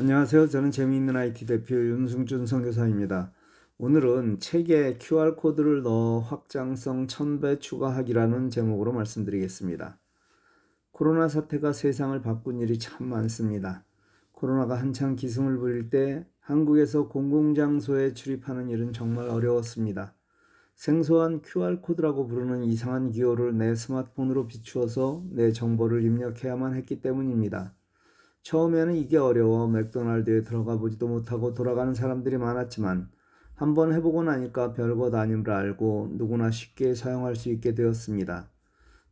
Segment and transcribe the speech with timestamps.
[0.00, 0.48] 안녕하세요.
[0.48, 3.32] 저는 재미있는 IT 대표 윤승준 선교사입니다.
[3.76, 10.00] 오늘은 책에 QR코드를 넣어 확장성 1000배 추가하기라는 제목으로 말씀드리겠습니다.
[10.90, 13.84] 코로나 사태가 세상을 바꾼 일이 참 많습니다.
[14.32, 20.14] 코로나가 한창 기승을 부릴 때 한국에서 공공장소에 출입하는 일은 정말 어려웠습니다.
[20.76, 27.74] 생소한 QR코드라고 부르는 이상한 기호를 내 스마트폰으로 비추어서 내 정보를 입력해야만 했기 때문입니다.
[28.42, 33.10] 처음에는 이게 어려워 맥도날드에 들어가 보지도 못하고 돌아가는 사람들이 많았지만
[33.54, 38.48] 한번 해보고 나니까 별것 아님을 알고 누구나 쉽게 사용할 수 있게 되었습니다.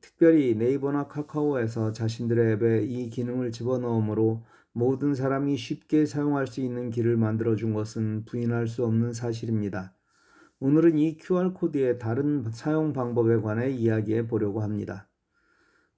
[0.00, 7.16] 특별히 네이버나 카카오에서 자신들의 앱에 이 기능을 집어넣으므로 모든 사람이 쉽게 사용할 수 있는 길을
[7.16, 9.92] 만들어 준 것은 부인할 수 없는 사실입니다.
[10.60, 15.08] 오늘은 이 QR코드의 다른 사용 방법에 관해 이야기해 보려고 합니다.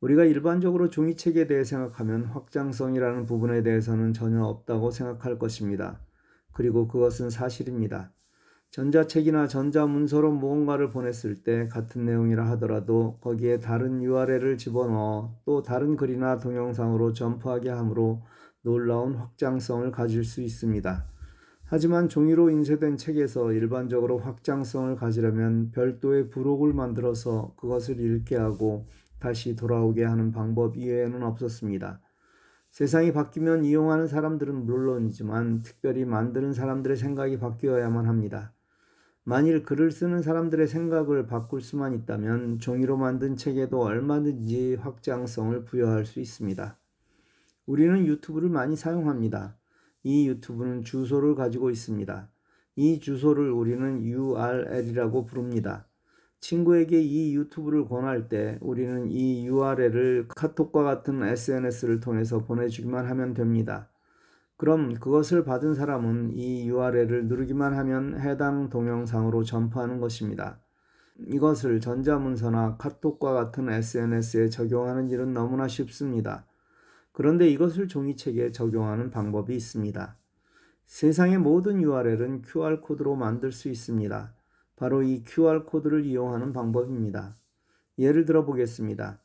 [0.01, 6.01] 우리가 일반적으로 종이책에 대해 생각하면 확장성이라는 부분에 대해서는 전혀 없다고 생각할 것입니다.
[6.53, 8.13] 그리고 그것은 사실입니다.
[8.71, 16.39] 전자책이나 전자문서로 무언가를 보냈을 때 같은 내용이라 하더라도 거기에 다른 URL을 집어넣어 또 다른 글이나
[16.39, 18.23] 동영상으로 점프하게 하므로
[18.63, 21.05] 놀라운 확장성을 가질 수 있습니다.
[21.65, 28.87] 하지만 종이로 인쇄된 책에서 일반적으로 확장성을 가지려면 별도의 부록을 만들어서 그것을 읽게 하고
[29.21, 32.01] 다시 돌아오게 하는 방법 이외에는 없었습니다.
[32.71, 38.53] 세상이 바뀌면 이용하는 사람들은 물론이지만 특별히 만드는 사람들의 생각이 바뀌어야만 합니다.
[39.25, 46.21] 만일 글을 쓰는 사람들의 생각을 바꿀 수만 있다면 종이로 만든 책에도 얼마든지 확장성을 부여할 수
[46.21, 46.79] 있습니다.
[47.67, 49.57] 우리는 유튜브를 많이 사용합니다.
[50.03, 52.31] 이 유튜브는 주소를 가지고 있습니다.
[52.77, 55.90] 이 주소를 우리는 URL이라고 부릅니다.
[56.41, 63.91] 친구에게 이 유튜브를 권할 때 우리는 이 URL을 카톡과 같은 SNS를 통해서 보내주기만 하면 됩니다.
[64.57, 70.61] 그럼 그것을 받은 사람은 이 URL을 누르기만 하면 해당 동영상으로 점프하는 것입니다.
[71.29, 76.47] 이것을 전자문서나 카톡과 같은 SNS에 적용하는 일은 너무나 쉽습니다.
[77.13, 80.17] 그런데 이것을 종이책에 적용하는 방법이 있습니다.
[80.87, 84.35] 세상의 모든 URL은 QR코드로 만들 수 있습니다.
[84.81, 87.37] 바로 이 QR코드를 이용하는 방법입니다.
[87.99, 89.21] 예를 들어 보겠습니다.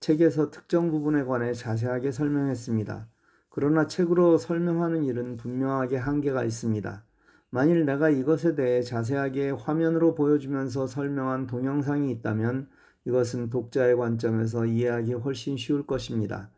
[0.00, 3.06] 책에서 특정 부분에 관해 자세하게 설명했습니다.
[3.50, 7.04] 그러나 책으로 설명하는 일은 분명하게 한계가 있습니다.
[7.50, 12.70] 만일 내가 이것에 대해 자세하게 화면으로 보여주면서 설명한 동영상이 있다면
[13.04, 16.48] 이것은 독자의 관점에서 이해하기 훨씬 쉬울 것입니다.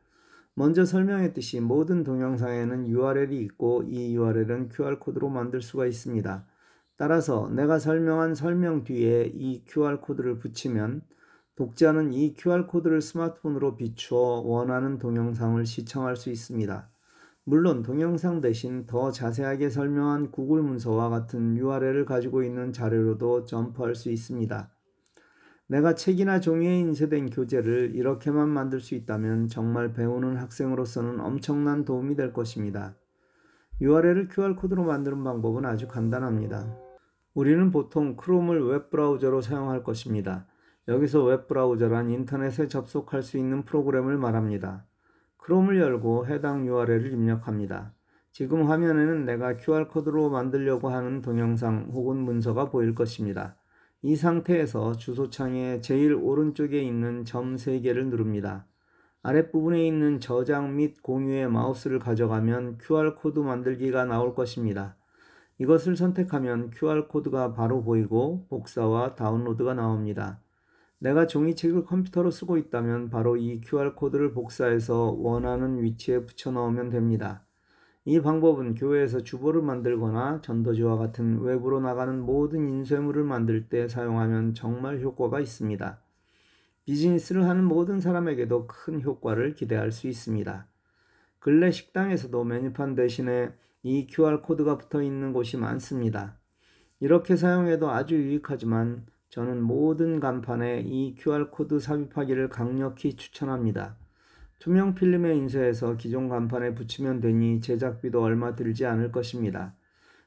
[0.54, 6.46] 먼저 설명했듯이 모든 동영상에는 URL이 있고 이 URL은 QR코드로 만들 수가 있습니다.
[7.00, 11.00] 따라서 내가 설명한 설명 뒤에 이 QR코드를 붙이면
[11.56, 16.90] 독자는 이 QR코드를 스마트폰으로 비추어 원하는 동영상을 시청할 수 있습니다.
[17.44, 24.10] 물론 동영상 대신 더 자세하게 설명한 구글 문서와 같은 URL을 가지고 있는 자료로도 점프할 수
[24.10, 24.70] 있습니다.
[25.68, 32.34] 내가 책이나 종이에 인쇄된 교재를 이렇게만 만들 수 있다면 정말 배우는 학생으로서는 엄청난 도움이 될
[32.34, 32.94] 것입니다.
[33.80, 36.89] URL을 QR코드로 만드는 방법은 아주 간단합니다.
[37.32, 40.46] 우리는 보통 크롬을 웹브라우저로 사용할 것입니다.
[40.88, 44.84] 여기서 웹브라우저란 인터넷에 접속할 수 있는 프로그램을 말합니다.
[45.36, 47.94] 크롬을 열고 해당 URL을 입력합니다.
[48.32, 53.56] 지금 화면에는 내가 QR코드로 만들려고 하는 동영상 혹은 문서가 보일 것입니다.
[54.02, 58.66] 이 상태에서 주소창의 제일 오른쪽에 있는 점 3개를 누릅니다.
[59.22, 64.96] 아랫부분에 있는 저장 및 공유의 마우스를 가져가면 QR코드 만들기가 나올 것입니다.
[65.60, 70.40] 이것을 선택하면 QR코드가 바로 보이고 복사와 다운로드가 나옵니다.
[70.98, 77.44] 내가 종이책을 컴퓨터로 쓰고 있다면 바로 이 QR코드를 복사해서 원하는 위치에 붙여 넣으면 됩니다.
[78.06, 85.02] 이 방법은 교회에서 주보를 만들거나 전도지와 같은 외부로 나가는 모든 인쇄물을 만들 때 사용하면 정말
[85.02, 86.00] 효과가 있습니다.
[86.86, 90.66] 비즈니스를 하는 모든 사람에게도 큰 효과를 기대할 수 있습니다.
[91.38, 96.38] 근래 식당에서도 메뉴판 대신에 이 QR코드가 붙어 있는 곳이 많습니다.
[97.00, 103.96] 이렇게 사용해도 아주 유익하지만 저는 모든 간판에 이 QR코드 삽입하기를 강력히 추천합니다.
[104.58, 109.74] 투명 필름에 인쇄해서 기존 간판에 붙이면 되니 제작비도 얼마 들지 않을 것입니다.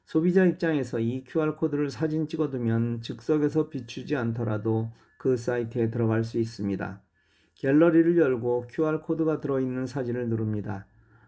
[0.04, 7.00] 소비자 입장에서 이 QR코드를 사진 찍어두면 즉석에서 비추지 않더라도 그 사이트에 들어갈 수 있습니다.
[7.54, 10.86] 갤러리를 열고 QR코드가 들어있는 사진을 누릅니다.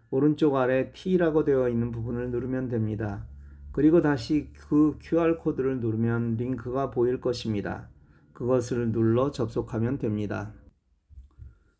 [0.09, 3.25] 오른쪽 아래 T라고 되어 있는 부분을 누르면 됩니다.
[3.71, 7.89] 그리고 다시 그 QR코드를 누르면 링크가 보일 것입니다.
[8.33, 10.53] 그것을 눌러 접속하면 됩니다.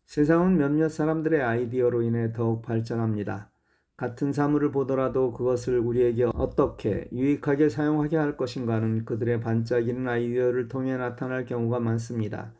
[0.06, 3.50] 세상은 몇몇 사람들의 아이디어로 인해 더욱 발전합니다.
[3.96, 11.44] 같은 사물을 보더라도 그것을 우리에게 어떻게 유익하게 사용하게 할 것인가는 그들의 반짝이는 아이디어를 통해 나타날
[11.44, 12.54] 경우가 많습니다.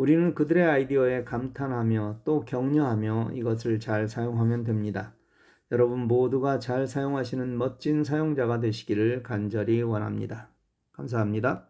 [0.00, 5.12] 우리는 그들의 아이디어에 감탄하며 또 격려하며 이것을 잘 사용하면 됩니다.
[5.70, 10.48] 여러분 모두가 잘 사용하시는 멋진 사용자가 되시기를 간절히 원합니다.
[10.92, 11.69] 감사합니다.